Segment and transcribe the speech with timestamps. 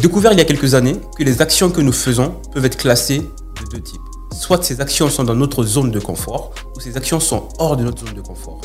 [0.00, 3.18] découvert il y a quelques années que les actions que nous faisons peuvent être classées
[3.18, 4.00] de deux types.
[4.32, 7.84] Soit ces actions sont dans notre zone de confort, ou ces actions sont hors de
[7.84, 8.62] notre zone de confort.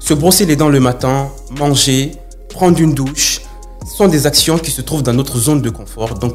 [0.00, 2.12] Se brosser les dents le matin, manger,
[2.48, 3.42] prendre une douche,
[3.96, 6.34] sont des actions qui se trouvent dans notre zone de confort, donc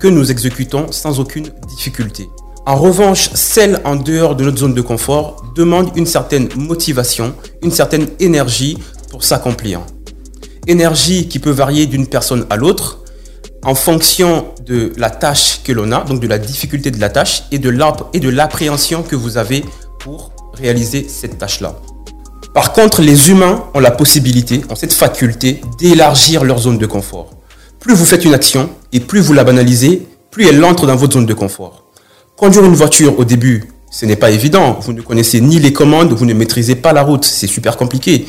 [0.00, 2.30] que nous exécutons sans aucune difficulté.
[2.66, 7.70] En revanche, celles en dehors de notre zone de confort demandent une certaine motivation, une
[7.70, 8.78] certaine énergie
[9.10, 9.80] pour s'accomplir.
[10.66, 13.03] Énergie qui peut varier d'une personne à l'autre
[13.64, 17.44] en fonction de la tâche que l'on a, donc de la difficulté de la tâche
[17.50, 19.64] et de l'appréhension que vous avez
[19.98, 21.76] pour réaliser cette tâche-là.
[22.52, 27.30] Par contre, les humains ont la possibilité, ont cette faculté d'élargir leur zone de confort.
[27.80, 31.14] Plus vous faites une action et plus vous la banalisez, plus elle entre dans votre
[31.14, 31.84] zone de confort.
[32.36, 34.78] Conduire une voiture au début, ce n'est pas évident.
[34.80, 38.26] Vous ne connaissez ni les commandes, vous ne maîtrisez pas la route, c'est super compliqué.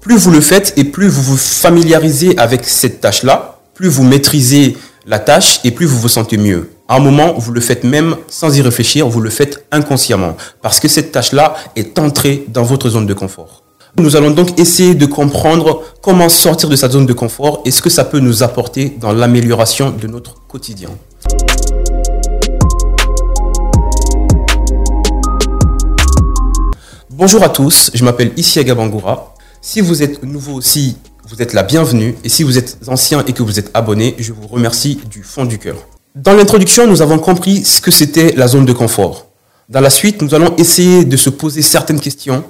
[0.00, 4.76] Plus vous le faites et plus vous vous familiarisez avec cette tâche-là, plus vous maîtrisez
[5.06, 6.70] la tâche et plus vous vous sentez mieux.
[6.88, 10.78] À un moment, vous le faites même sans y réfléchir, vous le faites inconsciemment, parce
[10.78, 13.62] que cette tâche-là est entrée dans votre zone de confort.
[13.98, 17.82] Nous allons donc essayer de comprendre comment sortir de sa zone de confort et ce
[17.82, 20.90] que ça peut nous apporter dans l'amélioration de notre quotidien.
[27.10, 29.34] Bonjour à tous, je m'appelle Isia Gabangoura.
[29.60, 30.96] Si vous êtes nouveau aussi,
[31.28, 32.16] vous êtes la bienvenue.
[32.24, 35.44] Et si vous êtes ancien et que vous êtes abonné, je vous remercie du fond
[35.44, 35.76] du cœur.
[36.14, 39.26] Dans l'introduction, nous avons compris ce que c'était la zone de confort.
[39.68, 42.44] Dans la suite, nous allons essayer de se poser certaines questions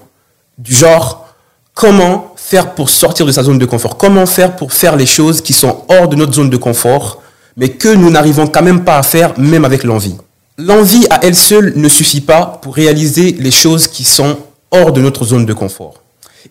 [0.58, 1.26] du genre
[1.74, 3.96] comment faire pour sortir de sa zone de confort?
[3.96, 7.22] Comment faire pour faire les choses qui sont hors de notre zone de confort,
[7.56, 10.16] mais que nous n'arrivons quand même pas à faire, même avec l'envie?
[10.58, 14.38] L'envie à elle seule ne suffit pas pour réaliser les choses qui sont
[14.70, 16.02] hors de notre zone de confort.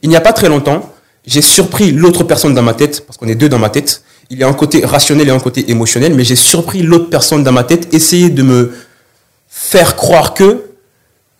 [0.02, 0.89] Il n'y a pas très longtemps,
[1.25, 4.03] j'ai surpris l'autre personne dans ma tête, parce qu'on est deux dans ma tête.
[4.30, 7.44] Il y a un côté rationnel et un côté émotionnel, mais j'ai surpris l'autre personne
[7.44, 8.72] dans ma tête, essayer de me
[9.50, 10.63] faire croire que,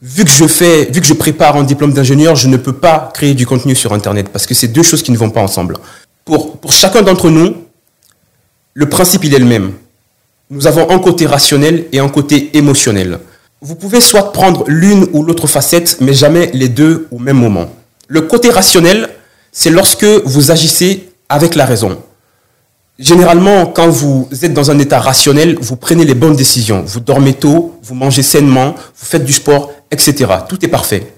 [0.02, 3.12] vu que je fais, vu que je prépare un diplôme d'ingénieur, je ne peux pas
[3.14, 5.78] créer du contenu sur Internet, parce que c'est deux choses qui ne vont pas ensemble.
[6.26, 7.56] Pour, pour chacun d'entre nous,
[8.74, 9.74] le principe, il est le même.
[10.50, 13.20] Nous avons un côté rationnel et un côté émotionnel.
[13.62, 17.74] Vous pouvez soit prendre l'une ou l'autre facette, mais jamais les deux au même moment.
[18.08, 19.10] Le côté rationnel,
[19.52, 21.98] c'est lorsque vous agissez avec la raison.
[23.00, 26.84] Généralement, quand vous êtes dans un état rationnel, vous prenez les bonnes décisions.
[26.86, 30.32] Vous dormez tôt, vous mangez sainement, vous faites du sport, etc.
[30.48, 31.14] Tout est parfait.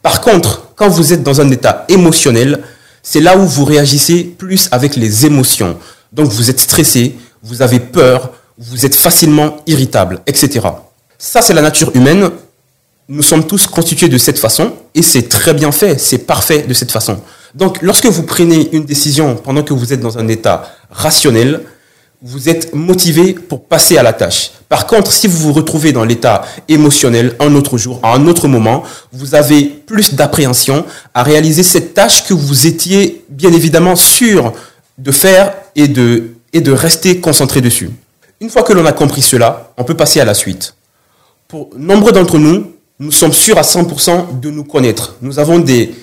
[0.00, 2.62] Par contre, quand vous êtes dans un état émotionnel,
[3.02, 5.76] c'est là où vous réagissez plus avec les émotions.
[6.12, 10.60] Donc vous êtes stressé, vous avez peur, vous êtes facilement irritable, etc.
[11.18, 12.30] Ça, c'est la nature humaine.
[13.08, 16.72] Nous sommes tous constitués de cette façon et c'est très bien fait, c'est parfait de
[16.72, 17.20] cette façon.
[17.54, 21.60] Donc, lorsque vous prenez une décision pendant que vous êtes dans un état rationnel,
[22.20, 24.50] vous êtes motivé pour passer à la tâche.
[24.68, 28.48] Par contre, si vous vous retrouvez dans l'état émotionnel un autre jour, à un autre
[28.48, 28.82] moment,
[29.12, 34.52] vous avez plus d'appréhension à réaliser cette tâche que vous étiez bien évidemment sûr
[34.96, 37.90] de faire et de, et de rester concentré dessus.
[38.40, 40.74] Une fois que l'on a compris cela, on peut passer à la suite.
[41.46, 45.16] Pour nombreux d'entre nous, nous sommes sûrs à 100% de nous connaître.
[45.20, 45.94] Nous avons des,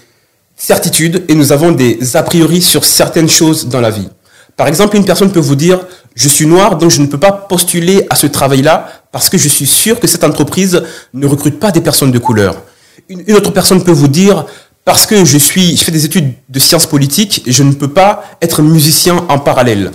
[0.61, 4.07] certitudes et nous avons des a priori sur certaines choses dans la vie.
[4.55, 5.79] Par exemple, une personne peut vous dire,
[6.13, 9.49] je suis noir, donc je ne peux pas postuler à ce travail-là parce que je
[9.49, 10.83] suis sûr que cette entreprise
[11.15, 12.61] ne recrute pas des personnes de couleur.
[13.09, 14.45] Une, autre personne peut vous dire,
[14.85, 18.23] parce que je suis, je fais des études de sciences politiques, je ne peux pas
[18.39, 19.91] être musicien en parallèle.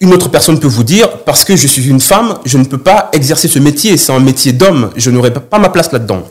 [0.00, 2.78] Une autre personne peut vous dire, parce que je suis une femme, je ne peux
[2.78, 6.28] pas exercer ce métier, c'est un métier d'homme, je n'aurai pas ma place là-dedans.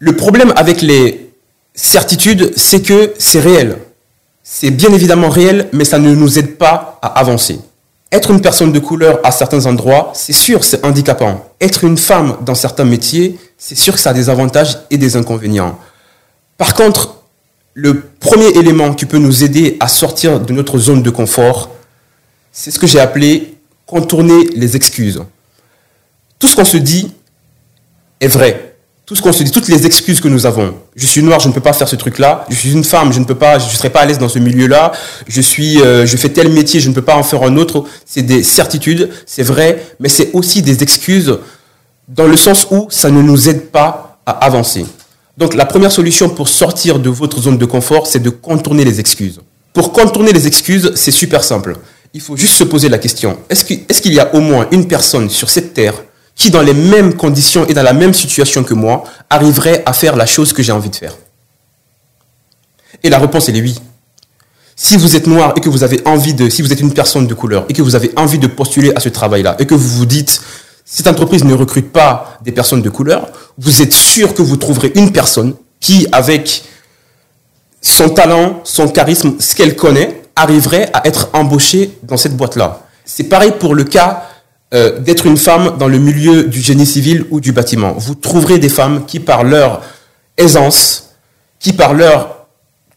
[0.00, 1.27] Le problème avec les
[1.78, 3.78] certitude, c'est que c'est réel.
[4.42, 7.60] C'est bien évidemment réel, mais ça ne nous aide pas à avancer.
[8.10, 11.46] Être une personne de couleur à certains endroits, c'est sûr, c'est handicapant.
[11.60, 15.16] Être une femme dans certains métiers, c'est sûr que ça a des avantages et des
[15.16, 15.78] inconvénients.
[16.56, 17.16] Par contre,
[17.74, 21.70] le premier élément qui peut nous aider à sortir de notre zone de confort,
[22.50, 25.22] c'est ce que j'ai appelé contourner les excuses.
[26.38, 27.12] Tout ce qu'on se dit
[28.20, 28.67] est vrai
[29.08, 30.74] tout ce qu'on se dit, toutes les excuses que nous avons.
[30.94, 32.44] Je suis noir, je ne peux pas faire ce truc-là.
[32.50, 34.28] Je suis une femme, je ne peux pas, je ne serai pas à l'aise dans
[34.28, 34.92] ce milieu-là.
[35.26, 37.86] Je suis, euh, je fais tel métier, je ne peux pas en faire un autre.
[38.04, 41.38] C'est des certitudes, c'est vrai, mais c'est aussi des excuses
[42.06, 44.84] dans le sens où ça ne nous aide pas à avancer.
[45.38, 49.00] Donc la première solution pour sortir de votre zone de confort, c'est de contourner les
[49.00, 49.40] excuses.
[49.72, 51.76] Pour contourner les excuses, c'est super simple.
[52.12, 55.30] Il faut juste se poser la question, est-ce qu'il y a au moins une personne
[55.30, 55.94] sur cette terre
[56.38, 60.16] qui, dans les mêmes conditions et dans la même situation que moi, arriverait à faire
[60.16, 61.14] la chose que j'ai envie de faire
[63.02, 63.78] Et la réponse, elle est oui.
[64.76, 67.26] Si vous êtes noir et que vous avez envie de, si vous êtes une personne
[67.26, 69.98] de couleur et que vous avez envie de postuler à ce travail-là et que vous
[69.98, 70.40] vous dites,
[70.84, 73.26] cette entreprise ne recrute pas des personnes de couleur,
[73.58, 76.62] vous êtes sûr que vous trouverez une personne qui, avec
[77.82, 82.86] son talent, son charisme, ce qu'elle connaît, arriverait à être embauchée dans cette boîte-là.
[83.04, 84.27] C'est pareil pour le cas
[84.74, 87.94] euh, d'être une femme dans le milieu du génie civil ou du bâtiment.
[87.96, 89.82] Vous trouverez des femmes qui, par leur
[90.36, 91.14] aisance,
[91.58, 92.46] qui par leur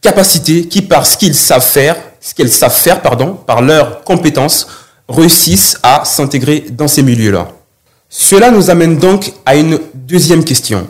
[0.01, 4.68] capacité, qui par ce qu'ils savent faire, ce qu'elles savent faire, pardon, par leurs compétences,
[5.07, 7.47] réussissent à s'intégrer dans ces milieux-là.
[8.09, 10.88] Cela nous amène donc à une deuxième question.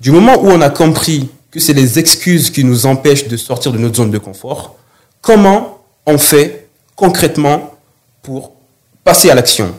[0.00, 3.72] Du moment où on a compris que c'est les excuses qui nous empêchent de sortir
[3.72, 4.76] de notre zone de confort,
[5.20, 7.74] comment on fait concrètement
[8.22, 8.52] pour
[9.04, 9.74] passer à l'action?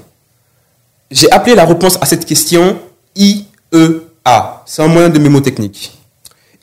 [1.14, 2.80] J'ai appelé la réponse à cette question
[3.16, 4.64] IEA.
[4.66, 5.96] C'est un moyen de mémotechnique.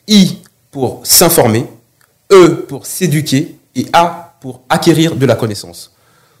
[0.09, 0.39] I
[0.69, 1.65] pour s'informer,
[2.29, 5.93] E pour s'éduquer et A pour acquérir de la connaissance.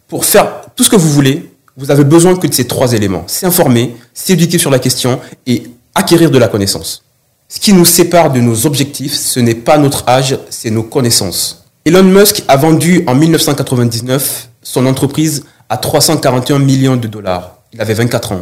[0.09, 3.23] Pour faire tout ce que vous voulez, vous avez besoin que de ces trois éléments.
[3.27, 5.63] S'informer, s'éduquer sur la question et
[5.95, 7.03] acquérir de la connaissance.
[7.47, 11.63] Ce qui nous sépare de nos objectifs, ce n'est pas notre âge, c'est nos connaissances.
[11.85, 17.60] Elon Musk a vendu en 1999 son entreprise à 341 millions de dollars.
[17.73, 18.41] Il avait 24 ans.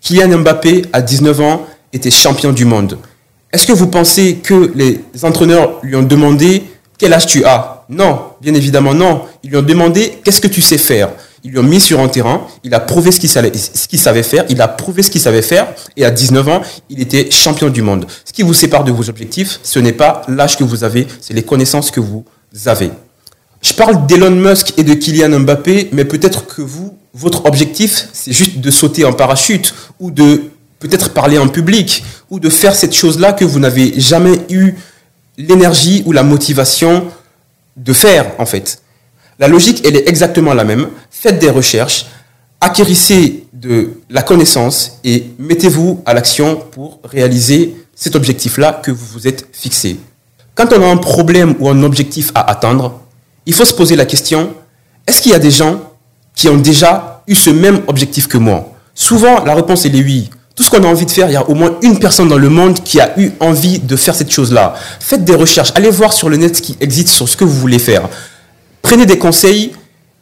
[0.00, 2.98] Kylian Mbappé, à 19 ans, était champion du monde.
[3.52, 6.64] Est-ce que vous pensez que les entraîneurs lui ont demandé
[6.98, 7.84] quel âge tu as?
[7.88, 9.22] Non, bien évidemment non.
[9.42, 11.10] Ils lui ont demandé qu'est-ce que tu sais faire?
[11.44, 14.62] Ils lui ont mis sur un terrain, il a prouvé ce qu'il savait, faire, il
[14.62, 18.06] a prouvé ce qu'il savait faire, et à 19 ans, il était champion du monde.
[18.24, 21.34] Ce qui vous sépare de vos objectifs, ce n'est pas l'âge que vous avez, c'est
[21.34, 22.24] les connaissances que vous
[22.64, 22.90] avez.
[23.64, 28.32] Je parle d'Elon Musk et de Kylian Mbappé, mais peut-être que vous, votre objectif, c'est
[28.32, 30.50] juste de sauter en parachute, ou de
[30.80, 34.74] peut-être parler en public, ou de faire cette chose-là que vous n'avez jamais eu
[35.38, 37.06] l'énergie ou la motivation
[37.78, 38.82] de faire, en fait.
[39.38, 40.88] La logique, elle est exactement la même.
[41.10, 42.04] Faites des recherches,
[42.60, 49.26] acquérissez de la connaissance et mettez-vous à l'action pour réaliser cet objectif-là que vous vous
[49.26, 49.96] êtes fixé.
[50.54, 53.00] Quand on a un problème ou un objectif à atteindre,
[53.46, 54.54] il faut se poser la question,
[55.06, 55.80] est-ce qu'il y a des gens
[56.34, 58.72] qui ont déjà eu ce même objectif que moi?
[58.94, 61.48] Souvent, la réponse est oui tout ce qu'on a envie de faire, il y a
[61.48, 64.74] au moins une personne dans le monde qui a eu envie de faire cette chose-là.
[65.00, 67.58] Faites des recherches, allez voir sur le net ce qui existe sur ce que vous
[67.58, 68.08] voulez faire.
[68.80, 69.72] Prenez des conseils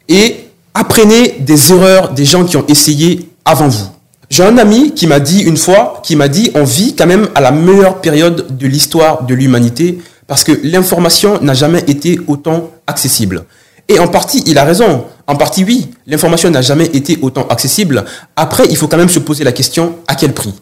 [0.09, 3.85] et apprenez des erreurs des gens qui ont essayé avant vous.
[4.29, 7.27] J'ai un ami qui m'a dit une fois, qui m'a dit, on vit quand même
[7.35, 12.71] à la meilleure période de l'histoire de l'humanité parce que l'information n'a jamais été autant
[12.87, 13.45] accessible.
[13.89, 15.05] Et en partie, il a raison.
[15.27, 18.05] En partie, oui, l'information n'a jamais été autant accessible.
[18.35, 20.53] Après, il faut quand même se poser la question, à quel prix?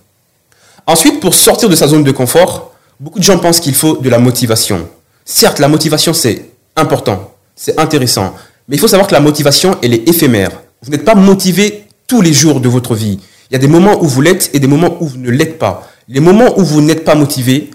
[0.88, 4.10] Ensuite, pour sortir de sa zone de confort, beaucoup de gens pensent qu'il faut de
[4.10, 4.88] la motivation.
[5.24, 8.34] Certes, la motivation, c'est important, c'est intéressant,
[8.68, 10.52] mais il faut savoir que la motivation, elle est éphémère.
[10.82, 13.20] Vous n'êtes pas motivé tous les jours de votre vie.
[13.50, 15.60] Il y a des moments où vous l'êtes et des moments où vous ne l'êtes
[15.60, 15.88] pas.
[16.08, 17.70] Les moments où vous n'êtes pas motivé,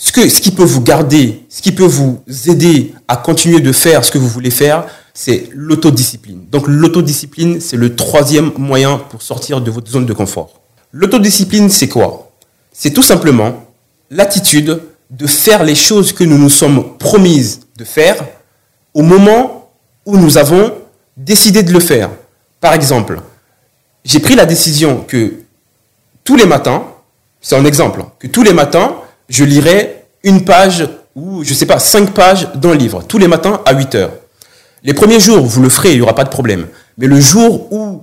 [0.00, 3.72] ce, que, ce qui peut vous garder, ce qui peut vous aider à continuer de
[3.72, 6.46] faire ce que vous voulez faire, c'est l'autodiscipline.
[6.52, 10.60] Donc l'autodiscipline, c'est le troisième moyen pour sortir de votre zone de confort.
[10.92, 12.30] L'autodiscipline, c'est quoi?
[12.72, 13.64] C'est tout simplement
[14.08, 14.80] l'attitude
[15.10, 18.24] de faire les choses que nous nous sommes promises de faire
[18.94, 19.68] au moment
[20.06, 20.74] où nous avons
[21.16, 22.10] décidé de le faire.
[22.60, 23.20] Par exemple,
[24.04, 25.40] j'ai pris la décision que
[26.22, 26.84] tous les matins,
[27.40, 28.94] c'est un exemple, que tous les matins,
[29.28, 33.28] je lirai une page ou, je ne sais pas, cinq pages d'un livre, tous les
[33.28, 34.12] matins à 8 heures.
[34.84, 36.66] Les premiers jours, vous le ferez, il n'y aura pas de problème.
[36.96, 38.02] Mais le jour où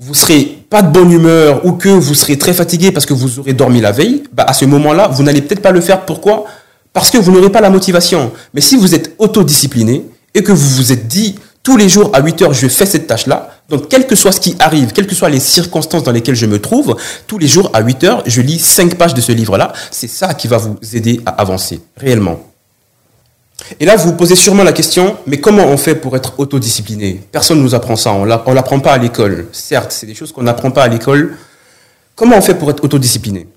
[0.00, 3.38] vous serez pas de bonne humeur ou que vous serez très fatigué parce que vous
[3.38, 6.04] aurez dormi la veille, bah à ce moment-là, vous n'allez peut-être pas le faire.
[6.04, 6.44] Pourquoi?
[6.92, 8.32] Parce que vous n'aurez pas la motivation.
[8.54, 10.04] Mais si vous êtes autodiscipliné
[10.34, 13.08] et que vous vous êtes dit tous les jours à 8 heures, je fais cette
[13.08, 16.34] tâche-là, donc, quel que soit ce qui arrive, quelles que soient les circonstances dans lesquelles
[16.34, 19.32] je me trouve, tous les jours à 8 heures, je lis 5 pages de ce
[19.32, 19.72] livre-là.
[19.90, 22.40] C'est ça qui va vous aider à avancer, réellement.
[23.80, 27.22] Et là, vous vous posez sûrement la question, mais comment on fait pour être autodiscipliné?
[27.32, 29.48] Personne ne nous apprend ça, on ne l'apprend pas à l'école.
[29.52, 31.38] Certes, c'est des choses qu'on n'apprend pas à l'école.
[32.14, 33.48] Comment on fait pour être autodiscipliné?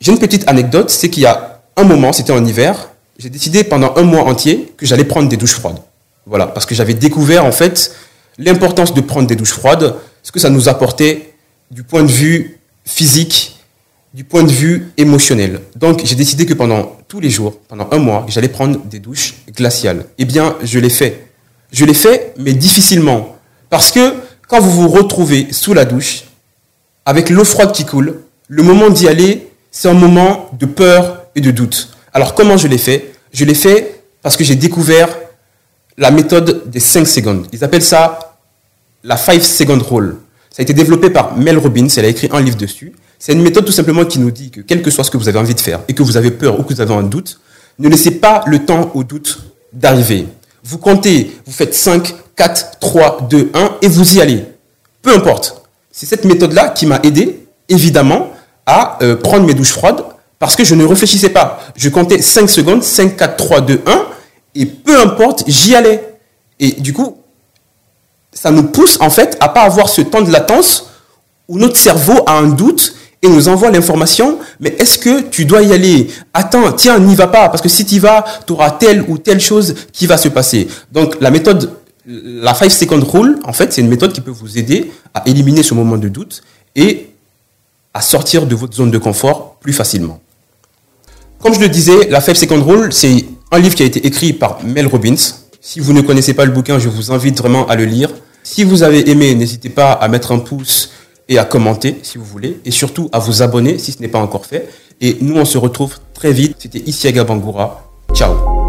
[0.00, 3.62] J'ai une petite anecdote, c'est qu'il y a un moment, c'était en hiver, j'ai décidé
[3.62, 5.78] pendant un mois entier que j'allais prendre des douches froides.
[6.26, 7.94] Voilà, parce que j'avais découvert en fait
[8.38, 11.34] l'importance de prendre des douches froides, ce que ça nous apportait
[11.70, 13.56] du point de vue physique,
[14.12, 15.60] du point de vue émotionnel.
[15.76, 19.34] Donc j'ai décidé que pendant tous les jours, pendant un mois, j'allais prendre des douches
[19.54, 20.06] glaciales.
[20.18, 21.26] Eh bien, je l'ai fait.
[21.72, 23.36] Je l'ai fait, mais difficilement.
[23.68, 24.14] Parce que
[24.48, 26.24] quand vous vous retrouvez sous la douche,
[27.04, 31.40] avec l'eau froide qui coule, le moment d'y aller, c'est un moment de peur et
[31.40, 31.96] de doute.
[32.12, 33.12] Alors comment je l'ai fait?
[33.32, 35.08] Je l'ai fait parce que j'ai découvert
[36.00, 37.46] la méthode des 5 secondes.
[37.52, 38.18] Ils appellent ça
[39.04, 40.16] la 5 second rule.
[40.48, 42.92] Ça a été développé par Mel Robbins, elle a écrit un livre dessus.
[43.18, 45.28] C'est une méthode tout simplement qui nous dit que quel que soit ce que vous
[45.28, 47.38] avez envie de faire et que vous avez peur ou que vous avez un doute,
[47.78, 49.40] ne laissez pas le temps au doute
[49.74, 50.26] d'arriver.
[50.64, 54.44] Vous comptez, vous faites 5, 4, 3, 2, 1 et vous y allez.
[55.02, 55.62] Peu importe.
[55.92, 58.32] C'est cette méthode-là qui m'a aidé, évidemment,
[58.64, 60.02] à euh, prendre mes douches froides
[60.38, 61.60] parce que je ne réfléchissais pas.
[61.76, 64.06] Je comptais 5 secondes, 5, 4, 3, 2, 1
[64.54, 66.18] et peu importe, j'y allais.
[66.58, 67.16] Et du coup,
[68.32, 70.90] ça nous pousse en fait à pas avoir ce temps de latence
[71.48, 75.62] où notre cerveau a un doute et nous envoie l'information, mais est-ce que tu dois
[75.62, 76.08] y aller?
[76.32, 79.18] Attends, tiens, n'y va pas, parce que si tu y vas, tu auras telle ou
[79.18, 80.68] telle chose qui va se passer.
[80.90, 81.72] Donc la méthode,
[82.06, 85.62] la 5 second rule, en fait, c'est une méthode qui peut vous aider à éliminer
[85.62, 86.42] ce moment de doute
[86.74, 87.10] et
[87.92, 90.20] à sortir de votre zone de confort plus facilement.
[91.42, 94.32] Comme je le disais, la 5 second rule, c'est un livre qui a été écrit
[94.32, 95.16] par Mel Robbins.
[95.60, 98.10] Si vous ne connaissez pas le bouquin, je vous invite vraiment à le lire.
[98.42, 100.92] Si vous avez aimé, n'hésitez pas à mettre un pouce
[101.28, 104.20] et à commenter si vous voulez, et surtout à vous abonner si ce n'est pas
[104.20, 104.68] encore fait.
[105.00, 106.56] Et nous, on se retrouve très vite.
[106.58, 107.90] C'était Isiaga Bangoura.
[108.14, 108.59] Ciao